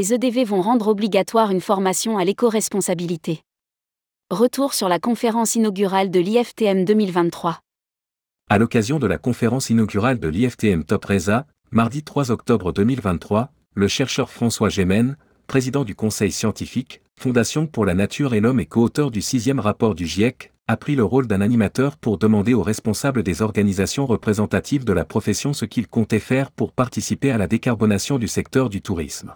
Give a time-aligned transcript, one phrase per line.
[0.00, 3.42] les EDV vont rendre obligatoire une formation à l'éco-responsabilité.
[4.30, 7.60] Retour sur la conférence inaugurale de l'IFTM 2023.
[8.48, 13.88] À l'occasion de la conférence inaugurale de l'IFTM Top Reza, mardi 3 octobre 2023, le
[13.88, 19.10] chercheur François Gémen, président du Conseil scientifique, Fondation pour la Nature et l'Homme et co-auteur
[19.10, 23.22] du sixième rapport du GIEC, a pris le rôle d'un animateur pour demander aux responsables
[23.22, 28.18] des organisations représentatives de la profession ce qu'ils comptaient faire pour participer à la décarbonation
[28.18, 29.34] du secteur du tourisme.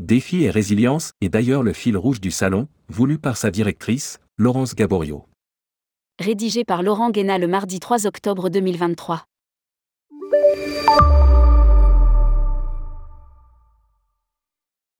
[0.00, 4.74] Défi et résilience est d'ailleurs le fil rouge du salon, voulu par sa directrice, Laurence
[4.74, 5.26] Gaborio.
[6.18, 9.24] Rédigé par Laurent Guéna le mardi 3 octobre 2023.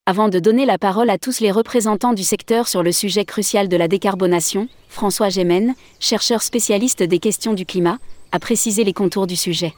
[0.06, 3.68] Avant de donner la parole à tous les représentants du secteur sur le sujet crucial
[3.68, 7.98] de la décarbonation, François Gémen, chercheur spécialiste des questions du climat,
[8.30, 9.74] a précisé les contours du sujet.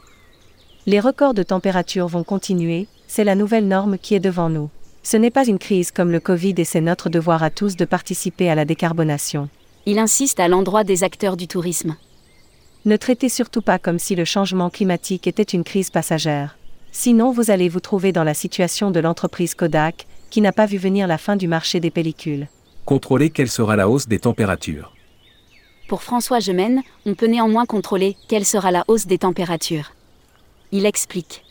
[0.85, 4.69] Les records de température vont continuer, c'est la nouvelle norme qui est devant nous.
[5.09, 7.85] Ce n'est pas une crise comme le Covid et c'est notre devoir à tous de
[7.85, 9.47] participer à la décarbonation.
[9.85, 11.95] Il insiste à l'endroit des acteurs du tourisme.
[12.83, 16.57] Ne traitez surtout pas comme si le changement climatique était une crise passagère.
[16.91, 20.77] Sinon vous allez vous trouver dans la situation de l'entreprise Kodak, qui n'a pas vu
[20.77, 22.49] venir la fin du marché des pellicules.
[22.83, 24.93] Contrôler quelle sera la hausse des températures.
[25.87, 29.93] Pour François Gemène, on peut néanmoins contrôler quelle sera la hausse des températures.
[30.73, 31.45] Il explique.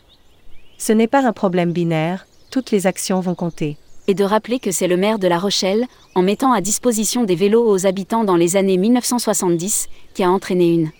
[0.77, 3.77] Ce n'est pas un problème binaire, toutes les actions vont compter.
[4.07, 7.35] Et de rappeler que c'est le maire de La Rochelle, en mettant à disposition des
[7.35, 10.91] vélos aux habitants dans les années 1970, qui a entraîné une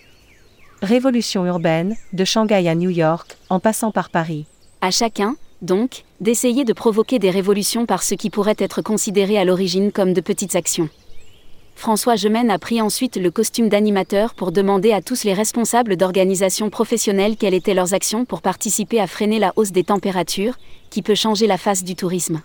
[0.82, 4.46] révolution urbaine, de Shanghai à New York, en passant par Paris.
[4.82, 9.44] À chacun, donc, d'essayer de provoquer des révolutions par ce qui pourrait être considéré à
[9.44, 10.88] l'origine comme de petites actions.
[11.78, 16.70] François Gemène a pris ensuite le costume d'animateur pour demander à tous les responsables d'organisations
[16.70, 20.58] professionnelles quelles étaient leurs actions pour participer à freiner la hausse des températures,
[20.90, 22.42] qui peut changer la face du tourisme.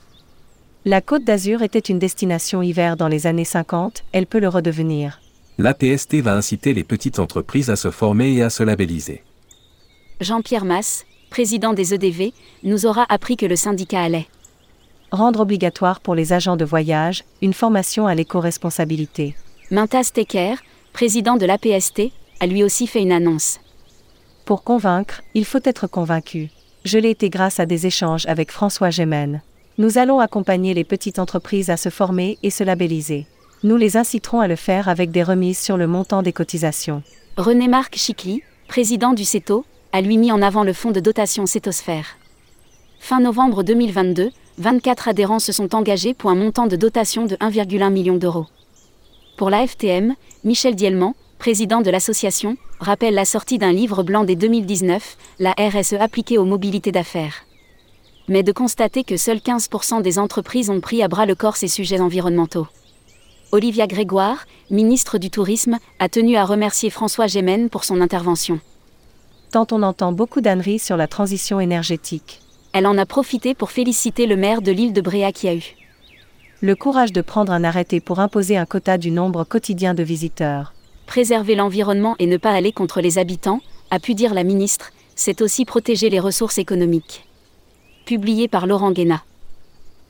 [0.86, 5.20] La Côte d'Azur était une destination hiver dans les années 50, elle peut le redevenir.
[5.58, 9.24] L'APST va inciter les petites entreprises à se former et à se labelliser.
[10.22, 14.28] Jean-Pierre Masse, président des EDV, nous aura appris que le syndicat allait
[15.14, 19.36] rendre obligatoire pour les agents de voyage une formation à l'éco-responsabilité.
[19.70, 20.56] Mintas Tecker,
[20.92, 23.60] président de l'APST, a lui aussi fait une annonce.
[24.44, 26.50] Pour convaincre, il faut être convaincu.
[26.84, 29.42] Je l'ai été grâce à des échanges avec François Gémen.
[29.78, 33.28] Nous allons accompagner les petites entreprises à se former et se labelliser.
[33.64, 37.04] Nous les inciterons à le faire avec des remises sur le montant des cotisations.
[37.38, 39.64] René-Marc Chicly, président du CETO,
[39.94, 42.18] a lui mis en avant le fonds de dotation Cétosphère.
[43.00, 47.92] Fin novembre 2022, 24 adhérents se sont engagés pour un montant de dotation de 1,1
[47.92, 48.46] million d'euros.
[49.38, 54.36] Pour la FTM, Michel Dielman, président de l'association, rappelle la sortie d'un livre blanc dès
[54.36, 57.46] 2019, la RSE appliquée aux mobilités d'affaires.
[58.28, 61.68] Mais de constater que seuls 15% des entreprises ont pris à bras le corps ces
[61.68, 62.68] sujets environnementaux.
[63.52, 68.60] Olivia Grégoire, ministre du Tourisme, a tenu à remercier François Gémen pour son intervention
[69.54, 72.42] tant on entend beaucoup d'âneries sur la transition énergétique.
[72.74, 75.76] Elle en a profité pour féliciter le maire de l'île de Bréa qui a eu
[76.64, 80.74] le courage de prendre un arrêté pour imposer un quota du nombre quotidien de visiteurs.
[81.06, 83.60] Préserver l'environnement et ne pas aller contre les habitants,
[83.92, 87.28] a pu dire la ministre, c'est aussi protéger les ressources économiques.
[88.06, 89.24] Publié par Laurent Guéna.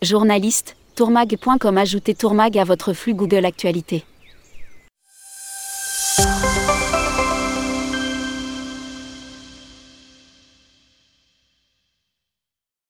[0.04, 4.06] Journaliste, tourmag.com Ajoutez Tourmag à votre flux Google Actualité.